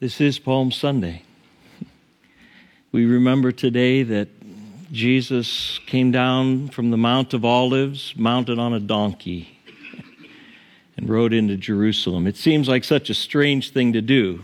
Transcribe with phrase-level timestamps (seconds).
[0.00, 1.24] This is Palm Sunday.
[2.90, 4.28] We remember today that
[4.90, 9.58] Jesus came down from the Mount of Olives mounted on a donkey
[10.96, 12.26] and rode into Jerusalem.
[12.26, 14.42] It seems like such a strange thing to do.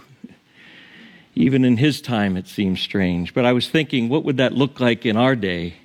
[1.34, 3.32] Even in his time, it seems strange.
[3.32, 5.76] But I was thinking, what would that look like in our day?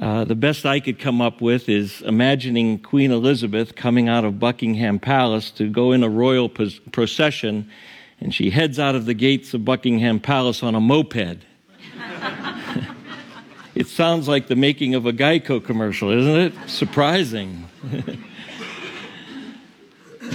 [0.00, 4.40] Uh, the best I could come up with is imagining Queen Elizabeth coming out of
[4.40, 7.70] Buckingham Palace to go in a royal procession,
[8.20, 11.14] and she heads out of the gates of Buckingham Palace on a moped.
[13.74, 16.52] it sounds like the making of a Geico commercial, isn't it?
[16.68, 17.68] Surprising.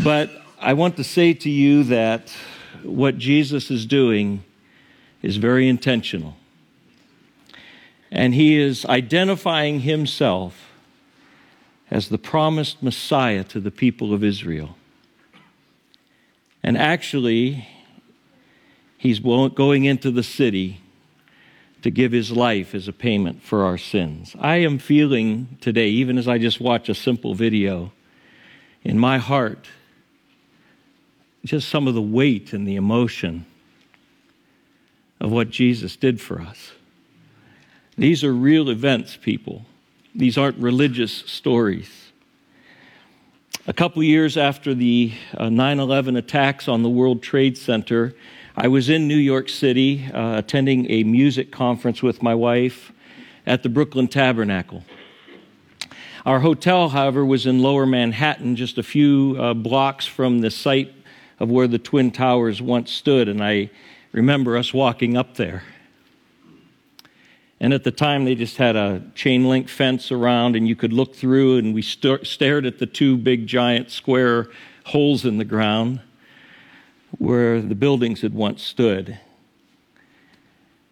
[0.04, 2.34] but I want to say to you that
[2.84, 4.44] what Jesus is doing
[5.22, 6.38] is very intentional.
[8.12, 10.70] And he is identifying himself
[11.90, 14.78] as the promised Messiah to the people of Israel.
[16.62, 17.68] And actually,
[19.04, 20.80] he's going into the city
[21.82, 24.34] to give his life as a payment for our sins.
[24.40, 27.92] I am feeling today, even as I just watch a simple video,
[28.82, 29.68] in my heart,
[31.44, 33.46] just some of the weight and the emotion
[35.20, 36.72] of what Jesus did for us.
[37.98, 39.66] These are real events, people.
[40.16, 41.90] These aren't religious stories.
[43.68, 48.16] A couple years after the uh, 9 uh, 11 attacks on the World Trade Center,
[48.56, 52.92] I was in New York City uh, attending a music conference with my wife
[53.48, 54.84] at the Brooklyn Tabernacle.
[56.24, 60.94] Our hotel, however, was in lower Manhattan, just a few uh, blocks from the site
[61.40, 63.72] of where the Twin Towers once stood, and I
[64.12, 65.64] remember us walking up there.
[67.60, 70.94] And at the time, they just had a chain link fence around, and you could
[70.94, 74.52] look through, and we st- stared at the two big, giant, square
[74.84, 76.02] holes in the ground
[77.18, 79.20] where the buildings had once stood.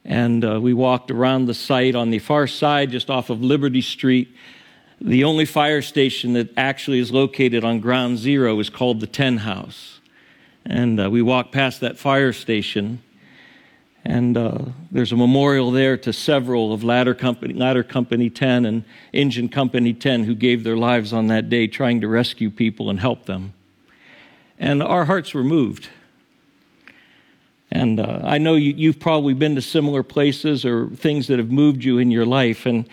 [0.04, 3.82] And uh, we walked around the site on the far side, just off of Liberty
[3.82, 4.36] Street.
[5.00, 9.38] The only fire station that actually is located on ground zero is called the Ten
[9.38, 10.00] House.
[10.66, 13.02] And uh, we walked past that fire station
[14.04, 14.58] and uh,
[14.90, 19.94] there's a memorial there to several of Ladder Company, Ladder Company 10 and Engine Company
[19.94, 23.54] 10 who gave their lives on that day trying to rescue people and help them.
[24.58, 25.90] And our hearts were moved.
[27.72, 31.52] And uh, I know you, you've probably been to similar places or things that have
[31.52, 32.66] moved you in your life.
[32.66, 32.88] And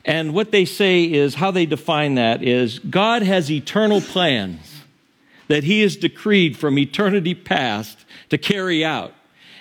[0.05, 4.81] And what they say is, how they define that is God has eternal plans
[5.47, 9.13] that He has decreed from eternity past to carry out.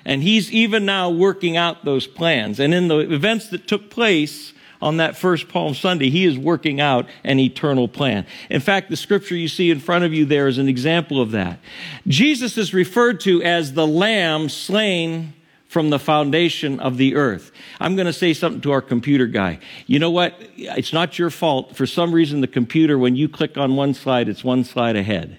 [0.04, 2.58] And he's even now working out those plans.
[2.58, 6.80] And in the events that took place on that first Palm Sunday, he is working
[6.80, 8.26] out an eternal plan.
[8.48, 11.32] In fact, the scripture you see in front of you there is an example of
[11.32, 11.58] that.
[12.06, 15.34] Jesus is referred to as the lamb slain
[15.70, 17.52] from the foundation of the earth.
[17.78, 19.60] I'm going to say something to our computer guy.
[19.86, 20.34] You know what?
[20.56, 21.76] It's not your fault.
[21.76, 25.38] For some reason, the computer, when you click on one slide, it's one slide ahead.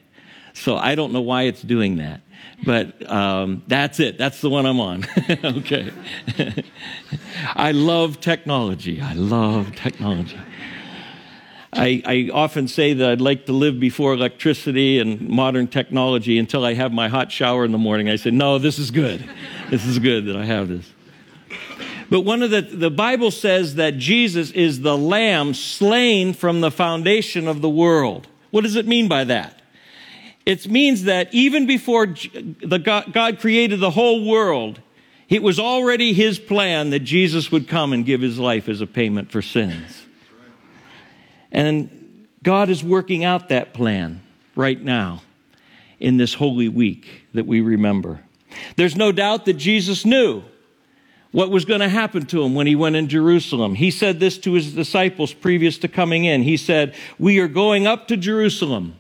[0.54, 2.22] So I don't know why it's doing that.
[2.64, 4.18] But um, that's it.
[4.18, 5.06] That's the one I'm on.
[5.44, 5.92] okay.
[7.54, 9.02] I love technology.
[9.02, 10.40] I love technology.
[11.74, 16.66] I, I, often say that I'd like to live before electricity and modern technology until
[16.66, 18.10] I have my hot shower in the morning.
[18.10, 19.24] I say, no, this is good.
[19.70, 20.92] This is good that I have this.
[22.10, 26.70] But one of the, the Bible says that Jesus is the lamb slain from the
[26.70, 28.28] foundation of the world.
[28.50, 29.62] What does it mean by that?
[30.46, 34.82] It means that even before the God, God created the whole world,
[35.30, 38.88] it was already his plan that Jesus would come and give his life as a
[38.88, 40.01] payment for sins.
[41.52, 44.22] And God is working out that plan
[44.56, 45.22] right now
[46.00, 48.22] in this holy week that we remember.
[48.76, 50.44] There's no doubt that Jesus knew
[51.32, 53.76] what was going to happen to him when he went in Jerusalem.
[53.76, 56.44] He said this to his disciples previous to coming in.
[56.44, 58.96] He said, We are going up to Jerusalem.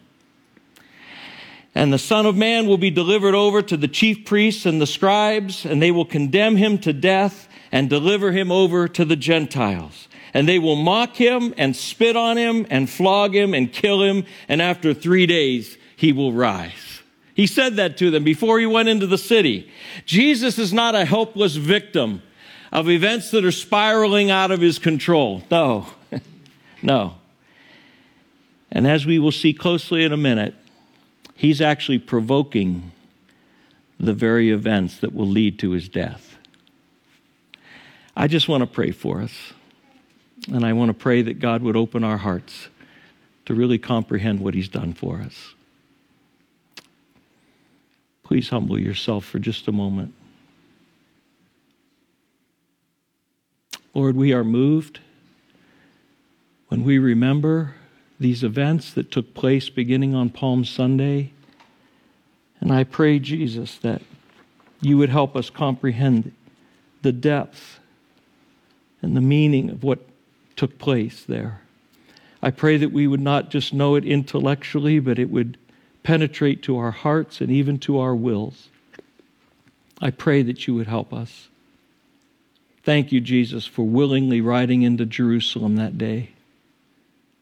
[1.73, 4.87] And the Son of Man will be delivered over to the chief priests and the
[4.87, 10.09] scribes, and they will condemn him to death and deliver him over to the Gentiles.
[10.33, 14.25] And they will mock him and spit on him and flog him and kill him,
[14.47, 17.01] and after three days he will rise.
[17.33, 19.69] He said that to them before he went into the city.
[20.05, 22.21] Jesus is not a helpless victim
[22.71, 25.43] of events that are spiraling out of his control.
[25.51, 25.87] No,
[26.81, 27.15] no.
[28.71, 30.55] And as we will see closely in a minute,
[31.41, 32.91] He's actually provoking
[33.99, 36.37] the very events that will lead to his death.
[38.15, 39.33] I just want to pray for us.
[40.47, 42.69] And I want to pray that God would open our hearts
[43.45, 45.53] to really comprehend what he's done for us.
[48.23, 50.13] Please humble yourself for just a moment.
[53.93, 54.99] Lord, we are moved
[56.69, 57.75] when we remember
[58.19, 61.33] these events that took place beginning on Palm Sunday.
[62.61, 64.01] And I pray, Jesus, that
[64.79, 66.31] you would help us comprehend
[67.01, 67.79] the depth
[69.01, 69.99] and the meaning of what
[70.61, 71.59] took place there.
[72.39, 75.57] I pray that we would not just know it intellectually, but it would
[76.03, 78.69] penetrate to our hearts and even to our wills.
[79.99, 81.47] I pray that you would help us.
[82.83, 86.29] Thank you, Jesus, for willingly riding into Jerusalem that day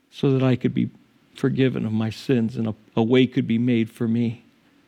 [0.10, 0.90] so that I could be
[1.36, 4.44] forgiven of my sins and a, a way could be made for me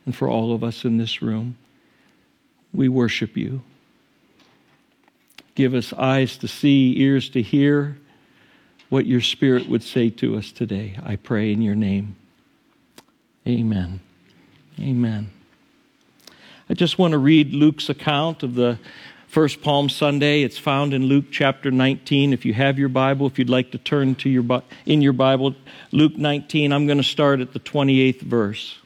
[0.05, 1.57] and for all of us in this room.
[2.73, 3.61] We worship you.
[5.53, 7.97] Give us eyes to see, ears to hear
[8.91, 10.97] what your Spirit would say to us today.
[11.01, 12.17] I pray in your name.
[13.47, 14.01] Amen.
[14.77, 15.31] Amen.
[16.69, 18.77] I just want to read Luke's account of the
[19.27, 20.43] First Palm Sunday.
[20.43, 22.33] It's found in Luke chapter 19.
[22.33, 25.55] If you have your Bible, if you'd like to turn to your in your Bible,
[25.93, 28.77] Luke 19, I'm going to start at the 28th verse.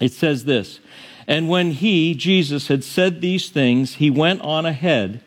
[0.00, 0.78] It says this,
[1.26, 5.20] and when he, Jesus, had said these things, he went on ahead,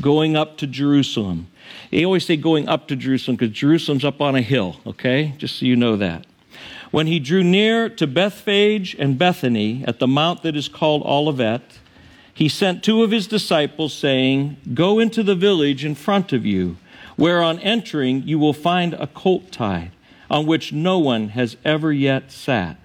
[0.00, 1.48] going up to Jerusalem.
[1.90, 5.34] They always say going up to Jerusalem because Jerusalem's up on a hill, okay?
[5.38, 6.26] Just so you know that.
[6.90, 11.78] When he drew near to Bethphage and Bethany at the mount that is called Olivet,
[12.32, 16.76] he sent two of his disciples, saying, Go into the village in front of you,
[17.16, 19.92] where on entering you will find a colt tied,
[20.30, 22.76] on which no one has ever yet sat.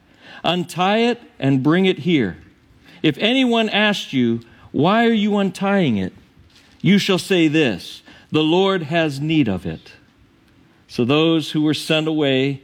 [0.44, 2.38] Untie it and bring it here.
[3.02, 4.42] If anyone asks you,
[4.72, 6.14] Why are you untying it?
[6.82, 9.94] you shall say this The Lord has need of it.
[10.88, 12.62] So those who were sent away,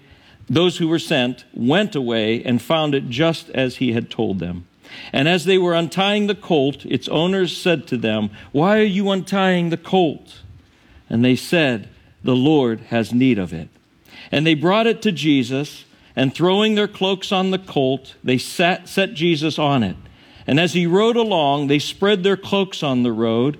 [0.50, 4.66] those who were sent, went away and found it just as he had told them.
[5.12, 9.10] And as they were untying the colt, its owners said to them, Why are you
[9.10, 10.42] untying the colt?
[11.10, 11.90] And they said,
[12.24, 13.70] The Lord has need of it.
[14.32, 15.86] And they brought it to Jesus,
[16.16, 19.98] and throwing their cloaks on the colt, they sat, set Jesus on it.
[20.48, 23.60] And as he rode along, they spread their cloaks on the road.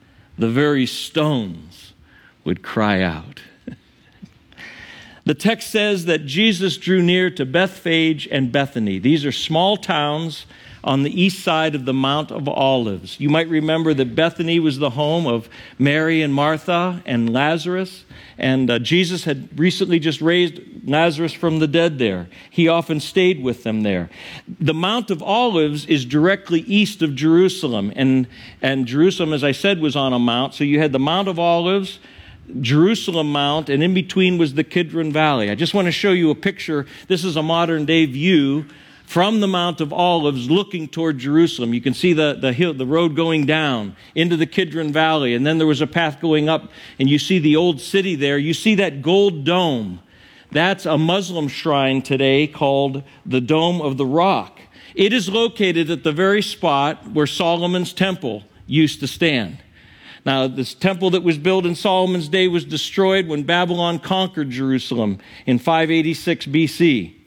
[0.41, 1.93] the very stones
[2.43, 3.41] would cry out.
[5.23, 8.97] the text says that Jesus drew near to Bethphage and Bethany.
[8.97, 10.47] These are small towns
[10.83, 13.19] on the east side of the Mount of Olives.
[13.19, 15.47] You might remember that Bethany was the home of
[15.77, 18.03] Mary and Martha and Lazarus.
[18.37, 22.27] And uh, Jesus had recently just raised Lazarus from the dead there.
[22.49, 24.09] He often stayed with them there.
[24.59, 27.93] The Mount of Olives is directly east of Jerusalem.
[27.95, 28.27] And,
[28.61, 30.55] and Jerusalem, as I said, was on a mount.
[30.55, 31.99] So you had the Mount of Olives.
[32.59, 35.49] Jerusalem Mount, and in between was the Kidron Valley.
[35.49, 36.85] I just want to show you a picture.
[37.07, 38.65] This is a modern day view
[39.11, 41.73] from the Mount of Olives looking toward Jerusalem.
[41.73, 45.45] You can see the, the hill, the road going down into the Kidron Valley, and
[45.45, 48.37] then there was a path going up, and you see the old city there.
[48.37, 49.99] You see that gold dome.
[50.53, 54.61] That's a Muslim shrine today called the Dome of the Rock.
[54.95, 59.61] It is located at the very spot where Solomon's temple used to stand.
[60.25, 65.17] Now, this temple that was built in Solomon's day was destroyed when Babylon conquered Jerusalem
[65.45, 67.20] in 586 BC.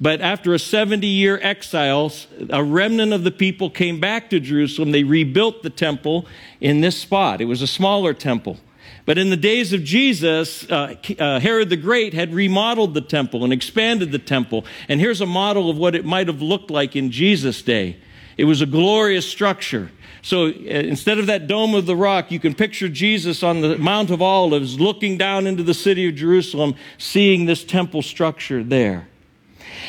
[0.00, 2.12] But after a 70 year exile,
[2.50, 4.90] a remnant of the people came back to Jerusalem.
[4.90, 6.26] They rebuilt the temple
[6.60, 7.40] in this spot.
[7.40, 8.58] It was a smaller temple.
[9.06, 13.44] But in the days of Jesus, uh, uh, Herod the Great had remodeled the temple
[13.44, 14.64] and expanded the temple.
[14.88, 17.98] And here's a model of what it might have looked like in Jesus' day.
[18.36, 19.92] It was a glorious structure.
[20.22, 23.76] So uh, instead of that dome of the rock, you can picture Jesus on the
[23.76, 29.06] Mount of Olives looking down into the city of Jerusalem, seeing this temple structure there.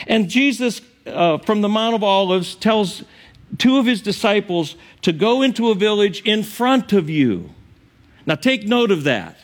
[0.07, 3.03] And Jesus, uh, from the Mount of Olives, tells
[3.57, 7.51] two of his disciples to go into a village in front of you.
[8.25, 9.37] Now take note of that.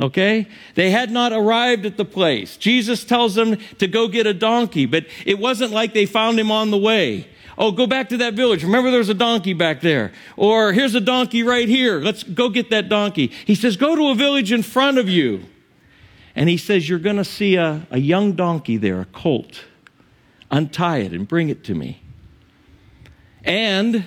[0.00, 0.48] Okay?
[0.74, 2.56] They had not arrived at the place.
[2.56, 6.50] Jesus tells them to go get a donkey, but it wasn't like they found him
[6.50, 7.28] on the way.
[7.56, 8.64] Oh, go back to that village.
[8.64, 10.12] Remember there's a donkey back there.
[10.36, 12.00] Or here's a donkey right here.
[12.00, 13.28] Let's go get that donkey.
[13.46, 15.44] He says, go to a village in front of you.
[16.36, 19.64] And he says, You're going to see a, a young donkey there, a colt.
[20.50, 22.00] Untie it and bring it to me.
[23.44, 24.04] And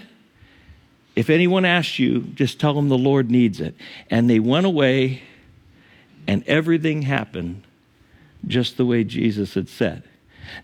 [1.16, 3.76] if anyone asks you, just tell them the Lord needs it.
[4.10, 5.24] And they went away,
[6.28, 7.64] and everything happened
[8.46, 10.04] just the way Jesus had said.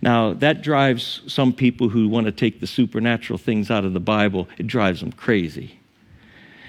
[0.01, 3.99] Now, that drives some people who want to take the supernatural things out of the
[3.99, 5.79] Bible, it drives them crazy.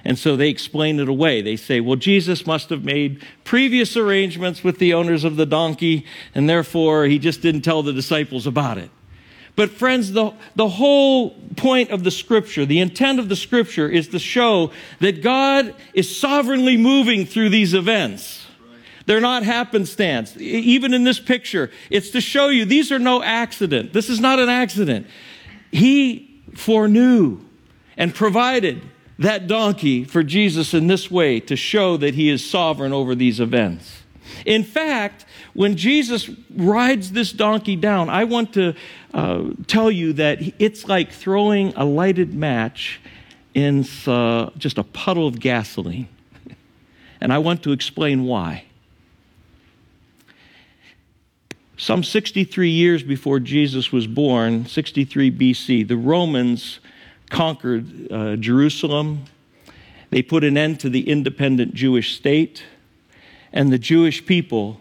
[0.04, 1.40] And so they explain it away.
[1.40, 6.04] They say, well, Jesus must have made previous arrangements with the owners of the donkey,
[6.34, 8.90] and therefore he just didn't tell the disciples about it.
[9.56, 14.08] But, friends, the, the whole point of the scripture, the intent of the scripture is
[14.08, 18.46] to show that God is sovereignly moving through these events.
[19.06, 20.36] They're not happenstance.
[20.38, 23.92] Even in this picture, it's to show you these are no accident.
[23.92, 25.06] This is not an accident.
[25.70, 27.40] He foreknew
[27.96, 28.82] and provided
[29.18, 33.40] that donkey for Jesus in this way to show that he is sovereign over these
[33.40, 34.02] events.
[34.44, 38.74] In fact, when Jesus rides this donkey down, I want to
[39.12, 43.00] uh, tell you that it's like throwing a lighted match
[43.54, 46.08] in uh, just a puddle of gasoline.
[47.20, 48.64] And I want to explain why.
[51.78, 56.80] Some 63 years before Jesus was born, 63 BC, the Romans
[57.30, 59.24] conquered uh, Jerusalem.
[60.10, 62.62] They put an end to the independent Jewish state.
[63.52, 64.80] And the Jewish people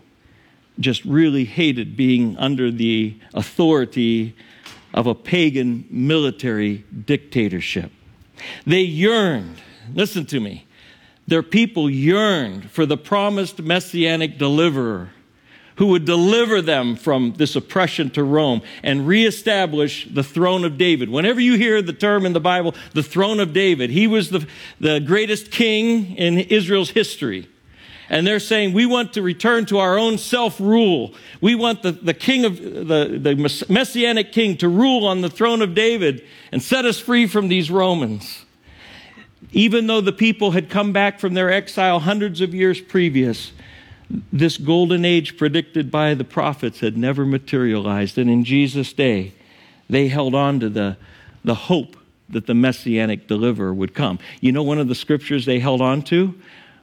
[0.79, 4.35] just really hated being under the authority
[4.93, 7.91] of a pagan military dictatorship.
[8.65, 9.61] They yearned,
[9.93, 10.65] listen to me,
[11.27, 15.11] their people yearned for the promised messianic deliverer
[15.75, 21.09] who would deliver them from this oppression to Rome and reestablish the throne of David.
[21.09, 24.47] Whenever you hear the term in the Bible, the throne of David, he was the,
[24.79, 27.47] the greatest king in Israel's history.
[28.09, 31.15] And they're saying, we want to return to our own self rule.
[31.41, 35.61] We want the, the king of the, the messianic king to rule on the throne
[35.61, 38.45] of David and set us free from these Romans.
[39.51, 43.51] Even though the people had come back from their exile hundreds of years previous,
[44.31, 48.17] this golden age predicted by the prophets had never materialized.
[48.17, 49.33] And in Jesus' day,
[49.89, 50.97] they held on to the,
[51.43, 51.97] the hope
[52.29, 54.19] that the messianic deliverer would come.
[54.41, 56.35] You know, one of the scriptures they held on to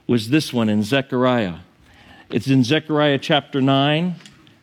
[0.07, 1.55] was this one in Zechariah.
[2.29, 4.15] It's in Zechariah chapter 9,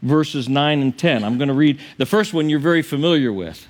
[0.03, 1.25] verses 9 and 10.
[1.25, 3.67] I'm going to read the first one you're very familiar with.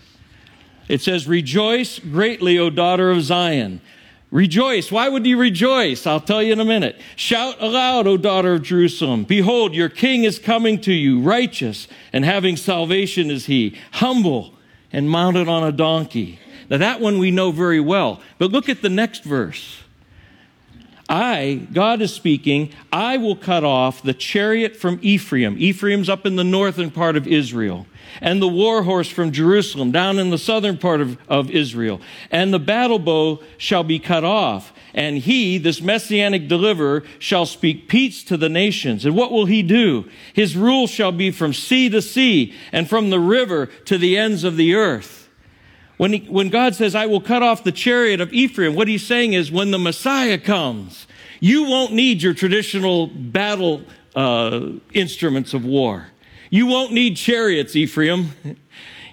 [0.88, 3.80] It says, Rejoice greatly, O daughter of Zion.
[4.30, 4.92] Rejoice.
[4.92, 6.06] Why would you rejoice?
[6.06, 7.00] I'll tell you in a minute.
[7.16, 9.24] Shout aloud, O daughter of Jerusalem.
[9.24, 14.54] Behold, your king is coming to you, righteous and having salvation is he, humble
[14.92, 16.38] and mounted on a donkey.
[16.68, 18.20] Now, that one we know very well.
[18.36, 19.82] But look at the next verse.
[21.08, 25.56] I, God is speaking, I will cut off the chariot from Ephraim.
[25.58, 27.86] Ephraim's up in the northern part of Israel.
[28.20, 32.00] And the war horse from Jerusalem, down in the southern part of, of Israel.
[32.30, 34.72] And the battle bow shall be cut off.
[34.92, 39.06] And he, this messianic deliverer, shall speak peace to the nations.
[39.06, 40.08] And what will he do?
[40.34, 44.44] His rule shall be from sea to sea and from the river to the ends
[44.44, 45.27] of the earth.
[45.98, 49.06] When, he, when God says, I will cut off the chariot of Ephraim, what he's
[49.06, 51.06] saying is, when the Messiah comes,
[51.40, 53.82] you won't need your traditional battle
[54.14, 56.06] uh, instruments of war.
[56.50, 58.30] You won't need chariots, Ephraim.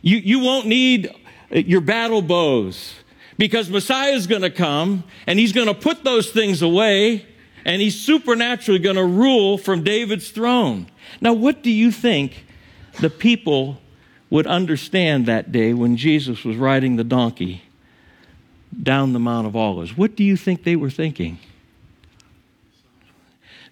[0.02, 1.08] You, you won't need
[1.52, 2.94] uh, your battle bows
[3.38, 7.26] because Messiah is going to come and he's going to put those things away
[7.66, 10.88] and he's supernaturally going to rule from David's throne.
[11.20, 12.46] Now, what do you think
[13.00, 13.82] the people
[14.36, 17.62] would understand that day when Jesus was riding the donkey
[18.84, 19.96] down the Mount of Olives.
[19.96, 21.40] What do you think they were thinking?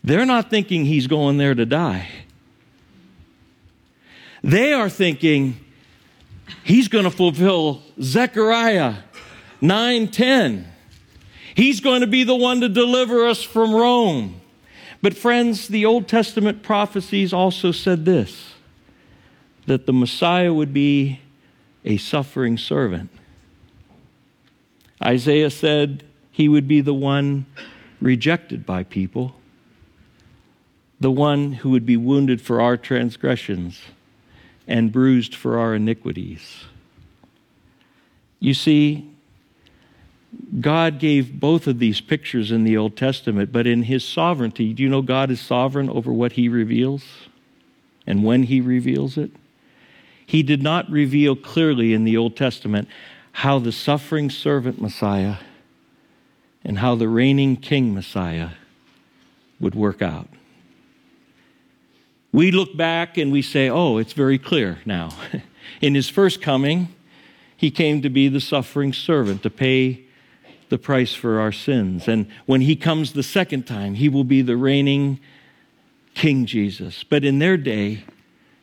[0.06, 2.08] They're not thinking he's going there to die.
[4.42, 5.58] They are thinking
[6.64, 8.96] he's going to fulfill Zechariah
[9.62, 10.64] 9:10.
[11.56, 14.40] He's going to be the one to deliver us from Rome.
[15.02, 18.53] But friends, the Old Testament prophecies also said this
[19.66, 21.22] that the Messiah would be
[21.86, 23.10] a suffering servant.
[25.04, 27.46] Isaiah said he would be the one
[28.02, 29.36] rejected by people,
[31.00, 33.82] the one who would be wounded for our transgressions
[34.68, 36.66] and bruised for our iniquities.
[38.40, 39.10] You see,
[40.60, 44.84] God gave both of these pictures in the Old Testament, but in His sovereignty, do
[44.84, 47.04] you know God is sovereign over what He reveals
[48.08, 49.32] and when He reveals it?
[50.26, 52.88] He did not reveal clearly in the Old Testament
[53.34, 55.38] how the suffering servant Messiah
[56.64, 58.50] and how the reigning king Messiah
[59.60, 60.30] would work out.
[62.32, 65.12] We look back and we say, oh, it's very clear now.
[65.82, 66.94] in his first coming,
[67.56, 70.04] he came to be the suffering servant, to pay
[70.70, 72.08] the price for our sins.
[72.08, 75.20] And when he comes the second time, he will be the reigning
[76.16, 77.04] King Jesus.
[77.04, 78.04] But in their day,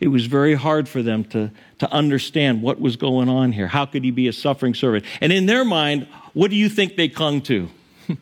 [0.00, 3.68] it was very hard for them to, to understand what was going on here.
[3.68, 5.04] How could he be a suffering servant?
[5.20, 7.68] And in their mind, what do you think they clung to?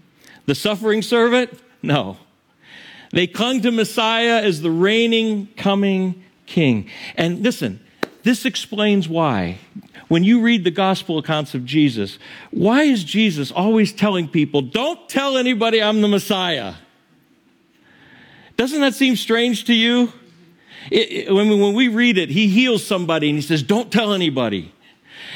[0.46, 1.58] the suffering servant?
[1.80, 2.16] No.
[3.12, 6.90] They clung to Messiah as the reigning, coming king.
[7.14, 7.80] And listen,
[8.24, 9.58] this explains why.
[10.08, 12.18] When you read the gospel accounts of Jesus,
[12.50, 16.74] why is Jesus always telling people, don't tell anybody I'm the Messiah?
[18.56, 20.12] Doesn't that seem strange to you?
[20.90, 24.12] It, it, when, when we read it, he heals somebody and he says, Don't tell
[24.12, 24.72] anybody.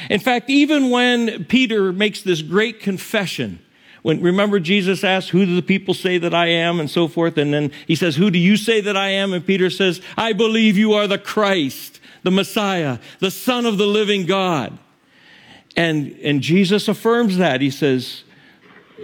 [0.09, 3.59] In fact, even when Peter makes this great confession,
[4.01, 6.79] when remember Jesus asked, Who do the people say that I am?
[6.79, 9.33] and so forth, and then he says, Who do you say that I am?
[9.33, 13.87] And Peter says, I believe you are the Christ, the Messiah, the Son of the
[13.87, 14.77] living God.
[15.75, 17.61] And, and Jesus affirms that.
[17.61, 18.23] He says,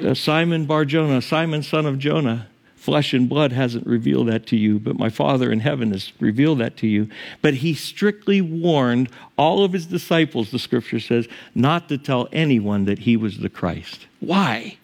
[0.03, 2.48] uh, Simon Bar Jonah, Simon son of Jonah,
[2.79, 6.59] Flesh and blood hasn't revealed that to you, but my Father in heaven has revealed
[6.59, 7.09] that to you.
[7.41, 12.85] But he strictly warned all of his disciples, the scripture says, not to tell anyone
[12.85, 14.07] that he was the Christ.
[14.21, 14.77] Why?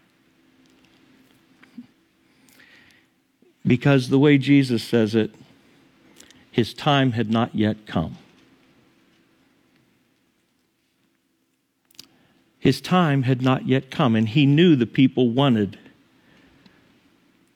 [3.65, 5.33] Because the way Jesus says it,
[6.51, 8.17] his time had not yet come.
[12.59, 15.79] His time had not yet come, and he knew the people wanted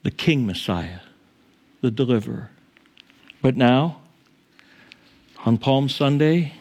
[0.03, 0.99] the King Messiah,
[1.81, 2.51] the deliverer.
[3.41, 4.01] But now,
[5.45, 6.53] on Palm Sunday,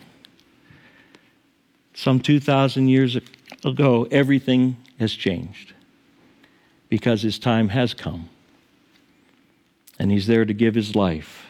[1.94, 3.16] some 2,000 years
[3.64, 5.72] ago, everything has changed
[6.88, 8.28] because his time has come.
[9.98, 11.46] And he's there to give his life.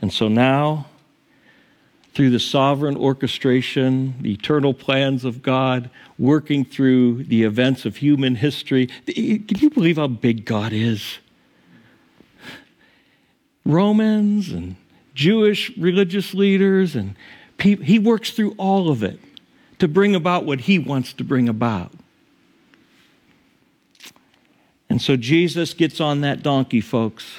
[0.00, 0.86] And so now,
[2.14, 8.34] through the sovereign orchestration, the eternal plans of God, working through the events of human
[8.34, 8.86] history.
[9.06, 11.18] Can you believe how big God is?
[13.64, 14.76] Romans and
[15.14, 17.14] Jewish religious leaders and
[17.56, 19.18] people, he works through all of it
[19.78, 21.92] to bring about what he wants to bring about.
[24.90, 27.38] And so Jesus gets on that donkey, folks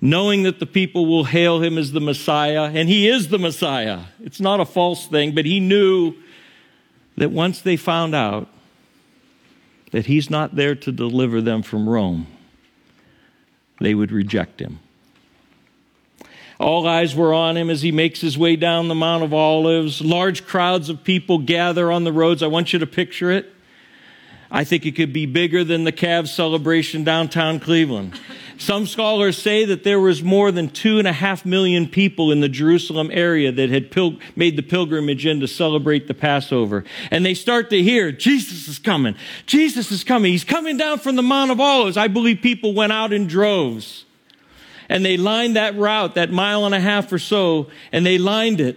[0.00, 4.00] knowing that the people will hail him as the Messiah, and he is the Messiah.
[4.22, 6.14] It's not a false thing, but he knew
[7.16, 8.48] that once they found out
[9.92, 12.26] that he's not there to deliver them from Rome,
[13.80, 14.80] they would reject him.
[16.58, 20.02] All eyes were on him as he makes his way down the Mount of Olives.
[20.02, 22.42] Large crowds of people gather on the roads.
[22.42, 23.50] I want you to picture it.
[24.50, 28.20] I think it could be bigger than the Cavs celebration downtown Cleveland.
[28.60, 32.40] Some scholars say that there was more than two and a half million people in
[32.40, 36.84] the Jerusalem area that had pil- made the pilgrimage in to celebrate the Passover.
[37.10, 39.14] And they start to hear, Jesus is coming.
[39.46, 40.32] Jesus is coming.
[40.32, 41.96] He's coming down from the Mount of Olives.
[41.96, 44.04] I believe people went out in droves.
[44.90, 48.60] And they lined that route, that mile and a half or so, and they lined
[48.60, 48.76] it.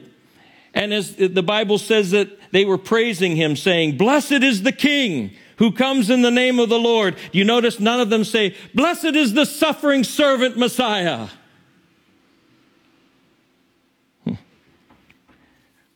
[0.73, 5.33] And as the Bible says that they were praising him, saying, Blessed is the King
[5.57, 7.15] who comes in the name of the Lord.
[7.31, 11.27] You notice none of them say, Blessed is the suffering servant Messiah.
[14.23, 14.35] Hmm.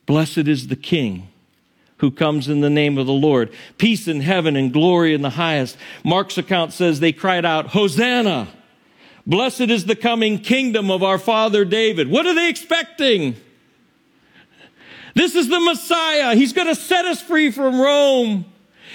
[0.06, 1.28] Blessed is the King
[1.98, 3.52] who comes in the name of the Lord.
[3.76, 5.76] Peace in heaven and glory in the highest.
[6.04, 8.48] Mark's account says they cried out, Hosanna!
[9.26, 12.08] Blessed is the coming kingdom of our father David.
[12.08, 13.36] What are they expecting?
[15.14, 16.34] This is the Messiah.
[16.34, 18.46] He's going to set us free from Rome.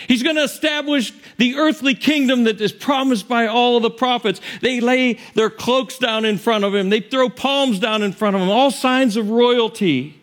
[0.08, 4.42] He's going to establish the earthly kingdom that is promised by all of the prophets.
[4.62, 6.90] They lay their cloaks down in front of him.
[6.90, 10.20] They throw palms down in front of him, all signs of royalty.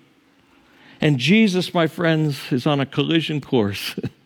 [1.01, 3.95] And Jesus, my friends, is on a collision course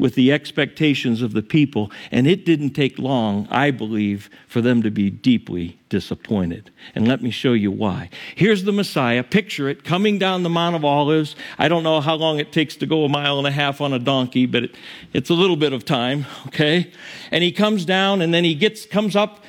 [0.00, 1.92] with the expectations of the people.
[2.10, 6.70] And it didn't take long, I believe, for them to be deeply disappointed.
[6.94, 8.08] And let me show you why.
[8.34, 9.22] Here's the Messiah.
[9.22, 11.36] Picture it coming down the Mount of Olives.
[11.58, 13.92] I don't know how long it takes to go a mile and a half on
[13.92, 14.74] a donkey, but it,
[15.12, 16.90] it's a little bit of time, okay?
[17.30, 19.44] And he comes down and then he gets, comes up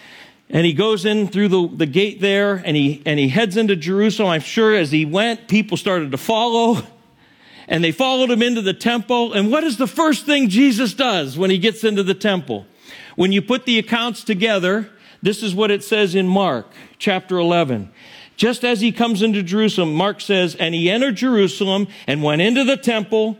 [0.50, 3.78] and he goes in through the, the gate there and he, and he heads into
[3.78, 4.32] Jerusalem.
[4.32, 6.82] I'm sure as he went, people started to follow
[7.72, 9.32] and they followed him into the temple.
[9.32, 12.66] And what is the first thing Jesus does when he gets into the temple?
[13.16, 14.90] When you put the accounts together,
[15.22, 16.68] this is what it says in Mark
[17.00, 17.90] chapter 11.
[18.36, 22.66] Just as he comes into Jerusalem, Mark says, and he entered Jerusalem and went into
[22.66, 23.38] the temple.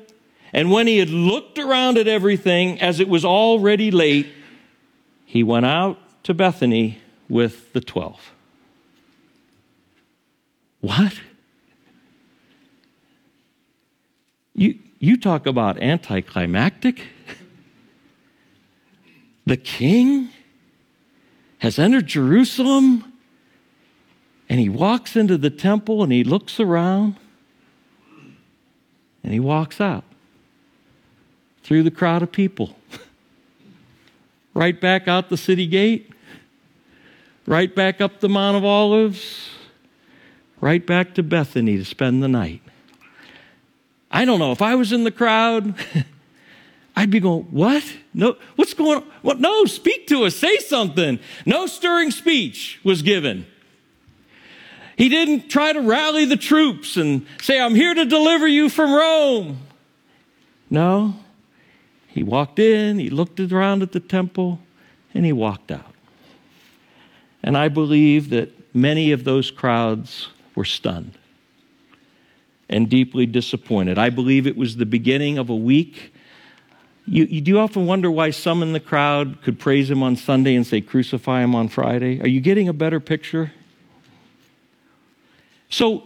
[0.54, 4.32] And when he had looked around at everything, as it was already late,
[5.26, 8.32] he went out to Bethany with the twelve.
[10.80, 11.20] What?
[14.54, 17.08] You, you talk about anticlimactic?
[19.46, 20.30] The king
[21.60, 23.12] has entered Jerusalem
[24.50, 27.16] and he walks into the temple and he looks around
[29.24, 30.04] and he walks out
[31.64, 32.76] through the crowd of people.
[34.54, 36.12] right back out the city gate,
[37.46, 39.52] right back up the Mount of Olives,
[40.60, 42.62] right back to Bethany to spend the night.
[44.12, 45.74] I don't know if I was in the crowd,
[46.96, 47.84] I'd be going, "What?
[48.14, 49.12] No, what's going on?
[49.22, 49.40] What?
[49.40, 53.48] No, speak to us, say something." No stirring speech was given.
[54.98, 58.94] He didn't try to rally the troops and say, "I'm here to deliver you from
[58.94, 59.60] Rome."
[60.70, 61.16] No.
[62.08, 64.60] He walked in, he looked around at the temple,
[65.14, 65.94] and he walked out.
[67.42, 71.18] And I believe that many of those crowds were stunned
[72.72, 73.98] and deeply disappointed.
[73.98, 76.14] I believe it was the beginning of a week.
[77.06, 80.56] You, you do often wonder why some in the crowd could praise him on Sunday
[80.56, 82.22] and say, crucify him on Friday.
[82.22, 83.52] Are you getting a better picture?
[85.70, 86.04] So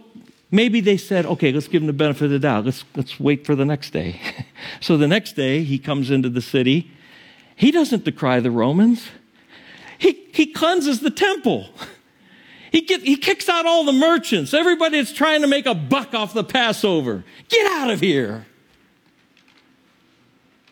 [0.50, 2.64] maybe they said, okay, let's give him the benefit of the doubt.
[2.64, 4.20] Let's, let's wait for the next day.
[4.80, 6.90] so the next day, he comes into the city.
[7.56, 9.08] He doesn't decry the Romans,
[9.98, 11.68] he, he cleanses the temple.
[12.72, 16.14] He, get, he kicks out all the merchants, everybody that's trying to make a buck
[16.14, 17.24] off the Passover.
[17.48, 18.46] Get out of here.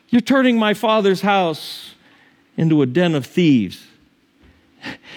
[0.09, 1.95] You're turning my father's house
[2.57, 3.85] into a den of thieves.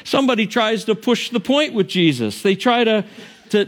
[0.03, 2.41] Somebody tries to push the point with Jesus.
[2.41, 3.05] They try to,
[3.49, 3.65] to,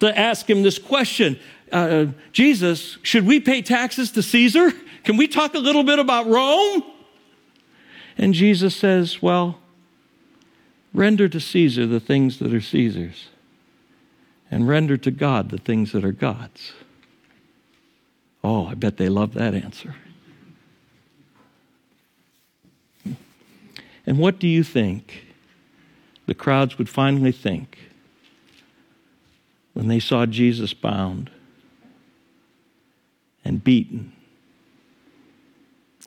[0.00, 1.38] to ask him this question
[1.72, 4.72] uh, Jesus, should we pay taxes to Caesar?
[5.04, 6.82] Can we talk a little bit about Rome?
[8.18, 9.59] And Jesus says, Well,
[10.92, 13.28] render to Caesar the things that are Caesar's,
[14.50, 16.72] and render to God the things that are God's.
[18.42, 19.94] Oh, I bet they love that answer.
[24.06, 25.26] And what do you think
[26.26, 27.78] the crowds would finally think
[29.72, 31.30] when they saw Jesus bound
[33.44, 34.12] and beaten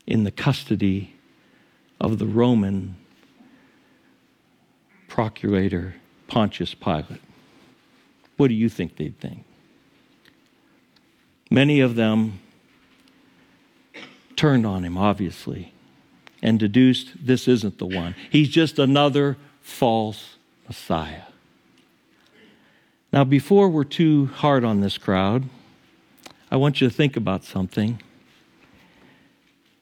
[0.05, 1.13] in the custody
[2.01, 2.95] of the Roman
[5.13, 5.93] procurator
[6.27, 7.21] Pontius Pilate.
[8.35, 9.45] What do you think they'd think?
[11.51, 12.39] Many of them
[14.35, 15.71] turned on him, obviously,
[16.41, 18.15] and deduced this isn't the one.
[18.31, 21.25] He's just another false Messiah.
[23.11, 25.43] Now, before we're too hard on this crowd,
[26.49, 28.01] I want you to think about something.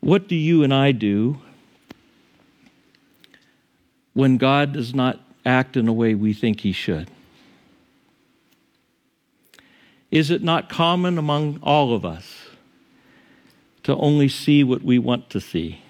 [0.01, 1.39] What do you and I do
[4.13, 7.09] when God does not act in a way we think he should?
[10.09, 12.49] Is it not common among all of us
[13.83, 15.81] to only see what we want to see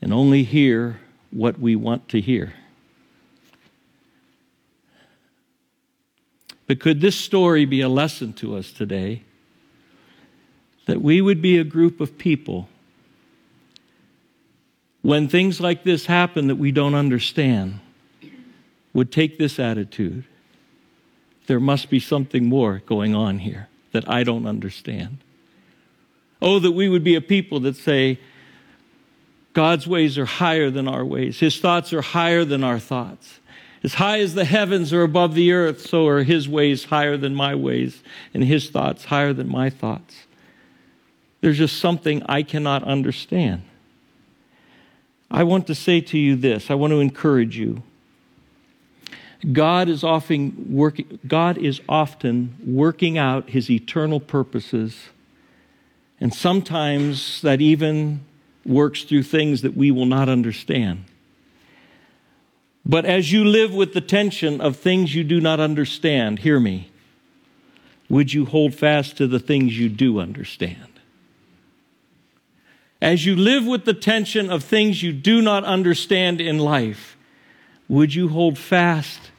[0.00, 2.54] and only hear what we want to hear?
[6.66, 9.22] But could this story be a lesson to us today?
[10.86, 12.68] That we would be a group of people
[15.06, 17.78] when things like this happen that we don't understand,
[18.92, 20.24] would take this attitude.
[21.46, 25.18] There must be something more going on here that I don't understand.
[26.42, 28.18] Oh, that we would be a people that say,
[29.52, 31.38] God's ways are higher than our ways.
[31.38, 33.38] His thoughts are higher than our thoughts.
[33.84, 37.32] As high as the heavens are above the earth, so are his ways higher than
[37.32, 38.02] my ways,
[38.34, 40.26] and his thoughts higher than my thoughts.
[41.42, 43.62] There's just something I cannot understand.
[45.30, 47.82] I want to say to you this I want to encourage you
[49.52, 55.08] God is often working, God is often working out his eternal purposes.
[56.18, 58.20] And sometimes that even
[58.64, 61.04] works through things that we will not understand.
[62.84, 66.90] But as you live with the tension of things you do not understand, hear me,
[68.08, 70.85] would you hold fast to the things you do understand?
[73.00, 77.16] As you live with the tension of things you do not understand in life,
[77.88, 79.30] would you hold fast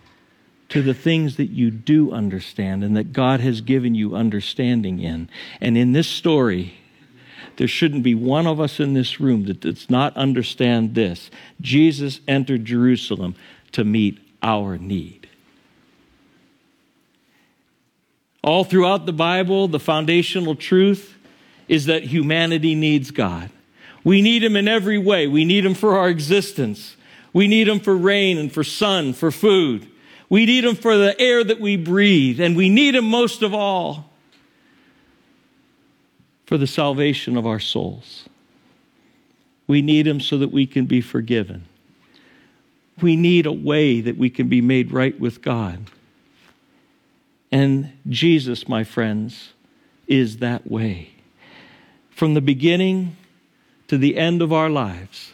[0.69, 5.29] to the things that you do understand and that God has given you understanding in?
[5.59, 6.75] And in this story,
[7.57, 11.31] there shouldn't be one of us in this room that does not understand this.
[11.59, 13.35] Jesus entered Jerusalem
[13.71, 15.27] to meet our need.
[18.43, 21.16] All throughout the Bible, the foundational truth
[21.67, 23.49] is that humanity needs God.
[24.03, 25.27] We need Him in every way.
[25.27, 26.95] We need Him for our existence.
[27.33, 29.87] We need Him for rain and for sun, for food.
[30.29, 32.39] We need Him for the air that we breathe.
[32.39, 34.09] And we need Him most of all
[36.45, 38.29] for the salvation of our souls.
[39.67, 41.65] We need Him so that we can be forgiven.
[43.01, 45.91] We need a way that we can be made right with God.
[47.51, 49.53] And Jesus, my friends,
[50.07, 51.11] is that way.
[52.17, 53.15] From the beginning
[53.89, 55.33] to the end of our lives,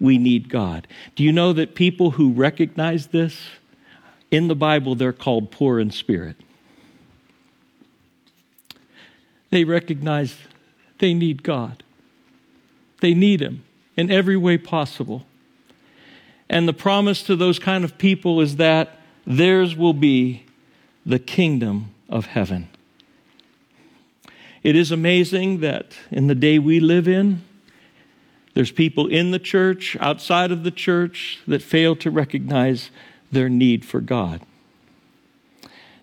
[0.00, 0.88] we need God.
[1.14, 3.40] Do you know that people who recognize this,
[4.28, 6.34] in the Bible, they're called poor in spirit?
[9.50, 10.36] They recognize
[10.98, 11.84] they need God,
[13.00, 13.62] they need Him
[13.96, 15.24] in every way possible.
[16.48, 20.44] And the promise to those kind of people is that theirs will be
[21.06, 22.68] the kingdom of heaven.
[24.64, 27.42] It is amazing that in the day we live in,
[28.54, 32.90] there's people in the church, outside of the church, that fail to recognize
[33.30, 34.40] their need for God.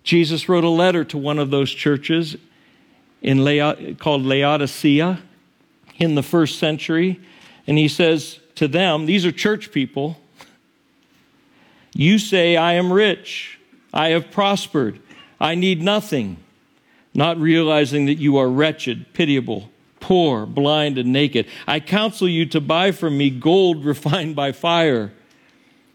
[0.04, 2.36] Jesus wrote a letter to one of those churches
[3.22, 5.20] in called Laodicea
[5.98, 7.20] in the first century,
[7.68, 10.18] and he says to them, These are church people.
[11.94, 13.60] You say, I am rich,
[13.94, 15.00] I have prospered,
[15.40, 16.38] I need nothing,
[17.14, 19.70] not realizing that you are wretched, pitiable,
[20.00, 21.46] poor, blind, and naked.
[21.68, 25.12] I counsel you to buy from me gold refined by fire,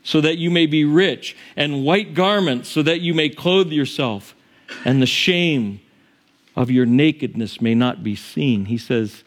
[0.02, 4.34] so that you may be rich, and white garments, so that you may clothe yourself,
[4.84, 5.80] and the shame
[6.54, 8.66] of your nakedness may not be seen.
[8.66, 9.24] He says,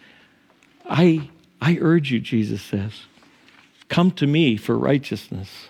[0.90, 1.30] I,
[1.62, 3.04] I urge you, Jesus says,
[3.90, 5.68] come to me for righteousness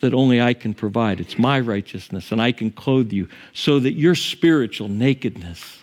[0.00, 1.20] that only I can provide.
[1.20, 5.78] It's my righteousness, and I can clothe you so that your spiritual nakedness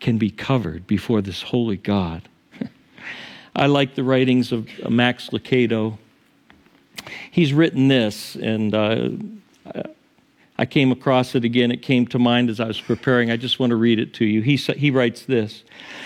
[0.00, 2.28] can be covered before this holy God.
[3.56, 5.98] I like the writings of Max Lucado.
[7.30, 9.08] He's written this, and uh,
[10.58, 11.70] I came across it again.
[11.70, 13.30] It came to mind as I was preparing.
[13.30, 14.40] I just want to read it to you.
[14.42, 15.64] He, he writes this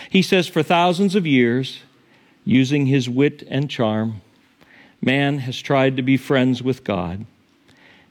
[0.09, 1.81] He says, For thousands of years,
[2.45, 4.23] using his wit and charm,
[5.01, 7.25] man has tried to be friends with God.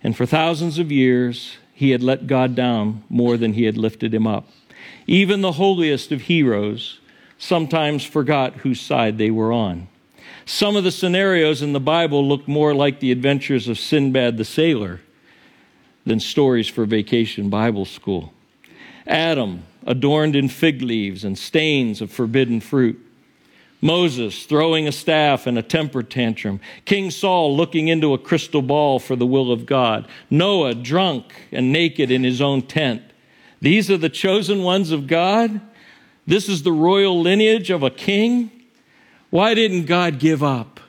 [0.02, 4.14] And for thousands of years, he had let God down more than he had lifted
[4.14, 4.48] him up.
[5.08, 7.00] Even the holiest of heroes
[7.38, 9.88] sometimes forgot whose side they were on.
[10.46, 14.46] Some of the scenarios in the Bible look more like the adventures of Sinbad the
[14.46, 15.02] sailor
[16.06, 18.34] than stories for vacation Bible school.
[19.06, 23.00] Adam, adorned in fig leaves and stains of forbidden fruit.
[23.82, 29.00] Moses throwing a staff in a temper tantrum, King Saul looking into a crystal ball
[29.00, 33.02] for the will of God, Noah drunk and naked in his own tent.
[33.62, 35.62] These are the chosen ones of God?
[36.28, 38.52] This is the royal lineage of a king?
[39.30, 40.80] Why didn't God give up?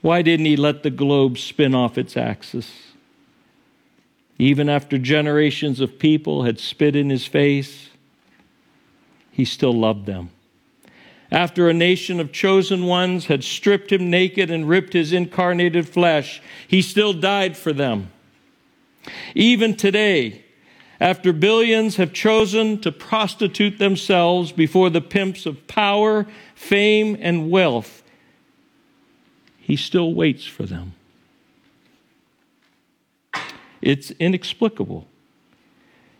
[0.00, 2.70] Why didn't he let the globe spin off its axis?
[4.38, 7.88] Even after generations of people had spit in his face,
[9.30, 10.30] he still loved them
[11.34, 16.40] after a nation of chosen ones had stripped him naked and ripped his incarnated flesh,
[16.68, 18.08] he still died for them.
[19.34, 20.44] Even today,
[21.00, 28.04] after billions have chosen to prostitute themselves before the pimps of power, fame, and wealth,
[29.58, 30.92] he still waits for them.
[33.82, 35.08] It's inexplicable.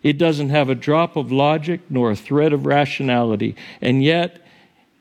[0.03, 4.44] It doesn't have a drop of logic nor a thread of rationality, and yet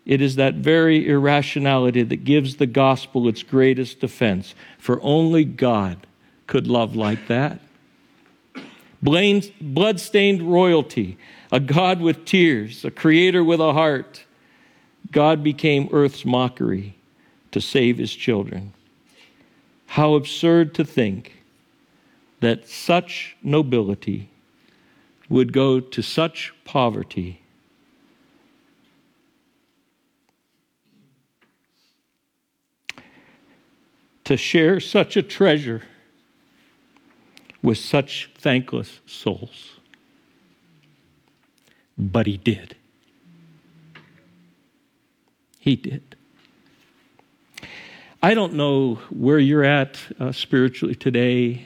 [0.05, 6.05] it is that very irrationality that gives the gospel its greatest defense, for only God
[6.47, 7.59] could love like that.
[9.01, 11.17] Blood-stained royalty,
[11.51, 14.25] a God with tears, a creator with a heart.
[15.11, 16.95] God became earth's mockery
[17.51, 18.73] to save his children.
[19.87, 21.43] How absurd to think
[22.39, 24.29] that such nobility
[25.29, 27.42] would go to such poverty.
[34.25, 35.83] To share such a treasure
[37.61, 39.79] with such thankless souls.
[41.97, 42.75] But he did.
[45.59, 46.15] He did.
[48.21, 51.65] I don't know where you're at uh, spiritually today.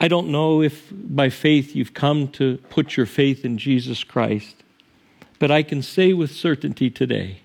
[0.00, 4.56] I don't know if by faith you've come to put your faith in Jesus Christ,
[5.38, 7.40] but I can say with certainty today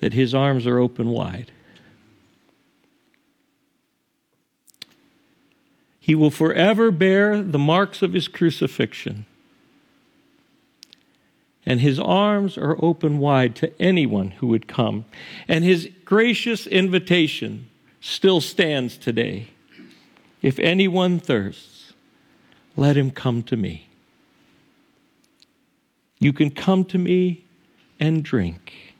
[0.00, 1.52] that his arms are open wide.
[6.04, 9.24] He will forever bear the marks of his crucifixion
[11.66, 15.04] and his arms are open wide to anyone who would come.
[15.48, 17.68] And his gracious invitation
[18.00, 19.48] still stands today.
[20.42, 21.94] If anyone thirsts,
[22.76, 23.88] let him come to me.
[26.18, 27.44] You can come to me
[27.98, 28.94] and drink.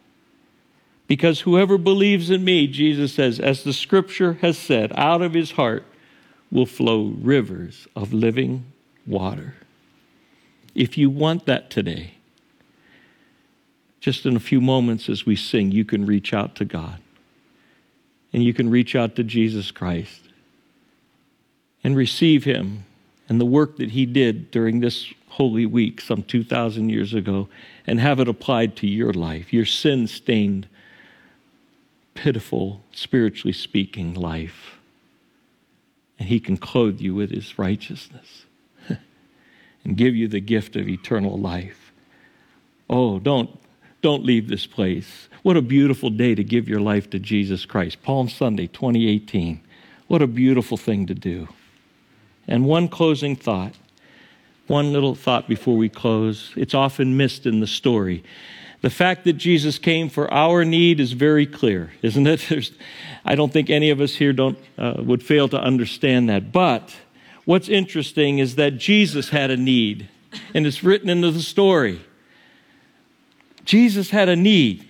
[1.07, 5.53] Because whoever believes in me, Jesus says, as the scripture has said, out of his
[5.53, 5.85] heart
[6.55, 8.65] will flow rivers of living
[9.07, 9.57] water.
[10.73, 12.15] If you want that today,
[13.99, 17.01] just in a few moments as we sing, you can reach out to God.
[18.33, 20.29] And you can reach out to Jesus Christ
[21.83, 22.85] and receive Him
[23.29, 27.49] and the work that He did during this Holy Week some 2,000 years ago
[27.87, 30.69] and have it applied to your life, your sin stained,
[32.15, 34.79] pitiful, spiritually speaking life.
[36.19, 38.47] And He can clothe you with His righteousness
[39.85, 41.93] and give you the gift of eternal life.
[42.89, 43.59] Oh, don't
[44.03, 45.31] don't leave this place.
[45.43, 48.03] What a beautiful day to give your life to Jesus Christ.
[48.03, 49.63] Palm Sunday 2018.
[50.09, 51.49] What a beautiful thing to do.
[52.47, 53.75] And one closing thought,
[54.67, 56.53] one little thought before we close.
[56.55, 58.23] It's often missed in the story.
[58.85, 62.45] The fact that Jesus came for our need is very clear, isn't it?
[62.51, 62.71] There's,
[63.25, 66.53] I don't think any of us here don't, uh, would fail to understand that.
[66.53, 66.95] But
[67.47, 70.11] what's interesting is that Jesus had a need,
[70.53, 72.03] and it's written into the story.
[73.65, 74.87] Jesus had a need.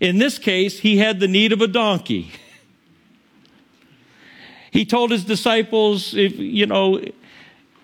[0.00, 2.30] In this case, he had the need of a donkey.
[4.70, 7.00] He told his disciples, if, you know,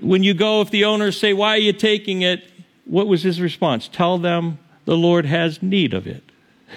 [0.01, 2.45] when you go, if the owners say, Why are you taking it?
[2.85, 3.89] What was his response?
[3.89, 4.59] Tell them
[4.91, 6.33] the Lord has need of it.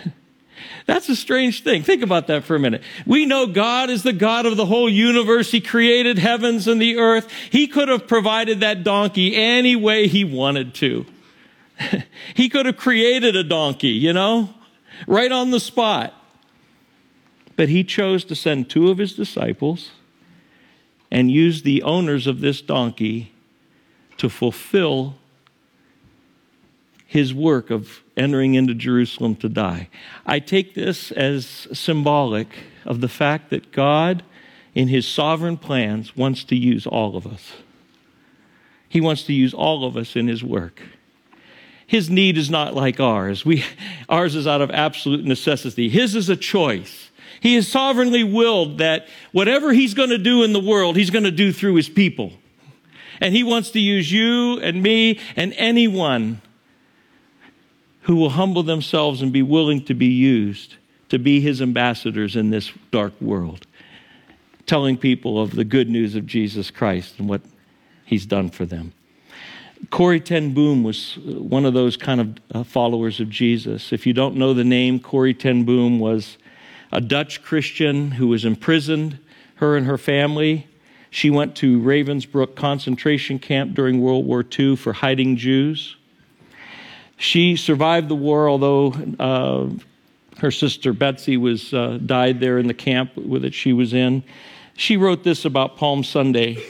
[0.85, 1.81] That's a strange thing.
[1.81, 2.83] Think about that for a minute.
[3.07, 5.49] We know God is the God of the whole universe.
[5.49, 7.27] He created heavens and the earth.
[7.49, 11.07] He could have provided that donkey any way he wanted to.
[12.35, 14.53] he could have created a donkey, you know,
[15.07, 16.13] right on the spot.
[17.55, 19.89] But he chose to send two of his disciples
[21.09, 23.33] and use the owners of this donkey
[24.17, 25.15] to fulfill
[27.13, 29.87] his work of entering into Jerusalem to die.
[30.25, 32.47] I take this as symbolic
[32.85, 34.23] of the fact that God,
[34.73, 37.53] in his sovereign plans, wants to use all of us.
[38.89, 40.81] He wants to use all of us in his work.
[41.85, 43.45] His need is not like ours.
[43.45, 43.63] We,
[44.09, 45.89] ours is out of absolute necessity.
[45.89, 47.11] His is a choice.
[47.39, 51.25] He has sovereignly willed that whatever he's going to do in the world, he's going
[51.25, 52.33] to do through his people.
[53.21, 56.41] And he wants to use you and me and anyone
[58.03, 60.75] who will humble themselves and be willing to be used
[61.13, 63.67] to be his ambassadors in this dark world,
[64.65, 67.41] telling people of the good news of Jesus Christ and what
[68.03, 68.93] he's done for them.
[69.91, 73.93] Corrie ten Boom was one of those kind of uh, followers of Jesus.
[73.93, 76.39] If you don't know the name, Corrie ten Boom was
[76.91, 79.19] a Dutch Christian who was imprisoned,
[79.55, 80.67] her and her family.
[81.11, 85.95] She went to Ravensbrück concentration camp during World War II for hiding Jews.
[87.23, 89.69] She survived the war, although uh,
[90.39, 94.25] her sister Betsie was uh, died there in the camp that she was in.
[94.75, 96.61] She wrote this about Palm Sunday.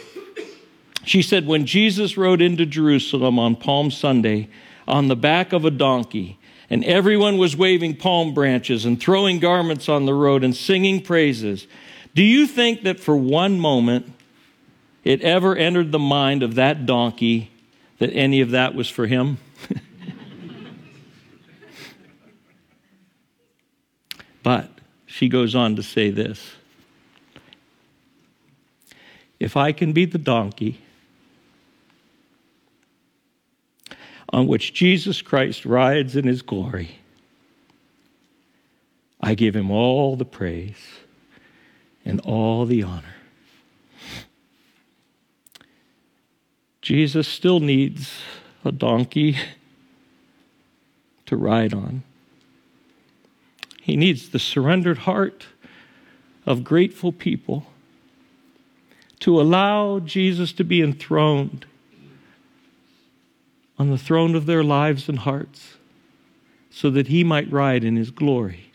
[1.06, 4.48] She said, When Jesus rode into Jerusalem on Palm Sunday
[4.88, 6.38] on the back of a donkey,
[6.70, 11.66] and everyone was waving palm branches and throwing garments on the road and singing praises,
[12.14, 14.14] do you think that for one moment
[15.04, 17.50] it ever entered the mind of that donkey
[17.98, 19.40] that any of that was for him?
[24.44, 24.70] but
[25.08, 26.52] she goes on to say this
[29.40, 30.80] If I can be the donkey,
[34.34, 36.98] on which Jesus Christ rides in his glory.
[39.22, 40.84] I give him all the praise
[42.04, 43.16] and all the honor.
[46.82, 48.12] Jesus still needs
[48.66, 49.38] a donkey
[51.28, 52.04] to ride on.
[53.84, 55.48] He needs the surrendered heart
[56.46, 57.66] of grateful people
[59.20, 61.66] to allow Jesus to be enthroned
[63.78, 65.74] on the throne of their lives and hearts
[66.72, 68.72] so that he might ride in his glory.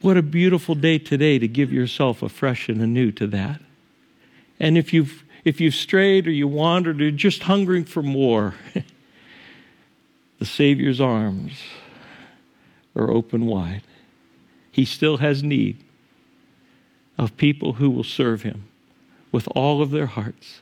[0.00, 3.60] What a beautiful day today to give yourself afresh and anew to that.
[4.60, 8.54] And if you've if you've strayed or you wandered or just hungering for more,
[10.38, 11.60] the Savior's arms
[12.94, 13.82] are open wide.
[14.70, 15.82] He still has need
[17.18, 18.64] of people who will serve him
[19.30, 20.60] with all of their hearts.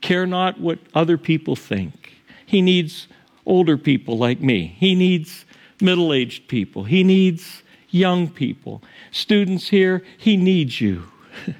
[0.00, 2.14] Care not what other people think.
[2.44, 3.06] He needs
[3.46, 4.76] older people like me.
[4.78, 5.44] He needs
[5.80, 6.84] middle aged people.
[6.84, 8.82] He needs young people.
[9.10, 11.04] Students here, he needs you.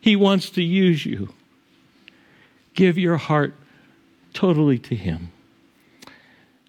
[0.00, 1.32] he wants to use you.
[2.74, 3.54] Give your heart
[4.32, 5.30] totally to him.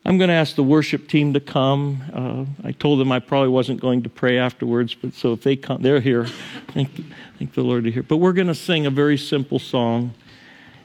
[0.10, 2.02] I'm going to ask the worship team to come.
[2.64, 5.56] Uh, I told them I probably wasn't going to pray afterwards, but so if they
[5.56, 6.26] come, they're here.
[6.70, 6.90] thank,
[7.38, 8.02] thank the Lord to hear.
[8.02, 10.16] But we're going to sing a very simple song.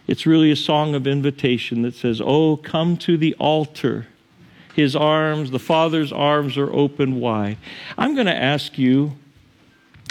[0.07, 4.09] It's really a song of invitation that says, Oh, come to the altar.
[4.75, 7.57] His arms, the Father's arms are open wide.
[7.97, 9.16] I'm going to ask you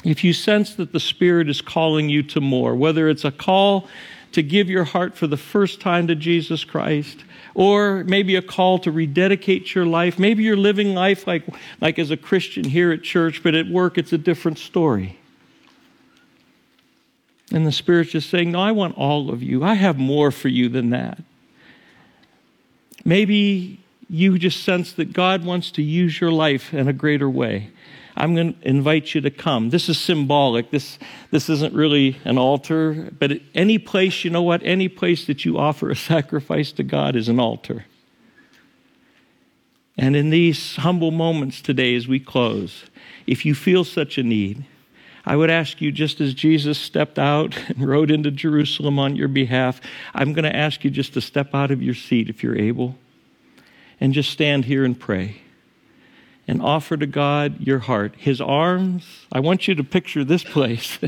[0.04, 3.88] if you sense that the Spirit is calling you to more, whether it's a call
[4.34, 7.24] to give your heart for the first time to Jesus Christ,
[7.56, 10.20] or maybe a call to rededicate your life.
[10.20, 11.44] Maybe you're living life like,
[11.80, 15.18] like as a Christian here at church, but at work it's a different story.
[17.52, 19.64] And the Spirit's just saying, No, I want all of you.
[19.64, 21.22] I have more for you than that.
[23.06, 23.80] Maybe
[24.10, 27.70] you just sense that God wants to use your life in a greater way.
[28.16, 29.70] I'm going to invite you to come.
[29.70, 30.70] This is symbolic.
[30.70, 31.00] This,
[31.32, 34.62] this isn't really an altar, but any place, you know what?
[34.64, 37.86] Any place that you offer a sacrifice to God is an altar.
[39.98, 42.84] And in these humble moments today, as we close,
[43.28, 44.66] if you feel such a need,
[45.26, 49.28] I would ask you, just as Jesus stepped out and rode into Jerusalem on your
[49.28, 49.82] behalf,
[50.14, 52.96] I'm going to ask you just to step out of your seat if you're able
[54.00, 55.43] and just stand here and pray
[56.48, 58.16] and offer to God your heart.
[58.18, 61.00] His arms, I want you to picture this place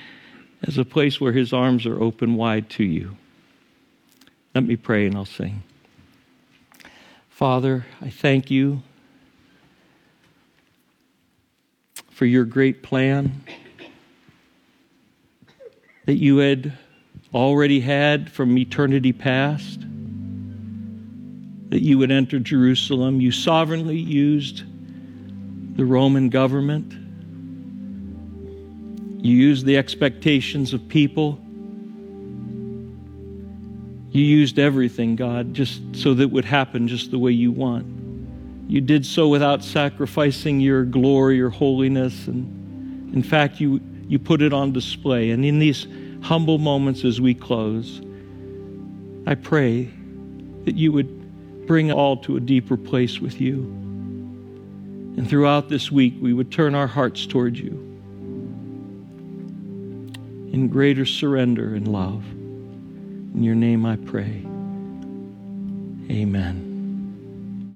[0.62, 3.16] as a place where His arms are open wide to you.
[4.54, 5.62] Let me pray and I'll sing.
[7.30, 8.82] Father, I thank you
[12.10, 13.42] for your great plan
[16.04, 16.76] that you had
[17.32, 19.80] already had from eternity past,
[21.70, 23.20] that you would enter Jerusalem.
[23.20, 24.64] You sovereignly used
[25.74, 26.92] the Roman government.
[29.24, 31.40] You used the expectations of people.
[34.10, 37.86] You used everything, God, just so that it would happen just the way you want.
[38.68, 42.26] You did so without sacrificing your glory or holiness.
[42.26, 45.30] And in fact, you, you put it on display.
[45.30, 45.86] And in these
[46.22, 48.02] humble moments as we close,
[49.26, 49.88] I pray
[50.64, 53.81] that you would bring all to a deeper place with you.
[55.16, 57.92] And throughout this week, we would turn our hearts toward you
[60.52, 62.24] in greater surrender and love.
[63.34, 64.44] In your name I pray.
[66.10, 66.71] Amen.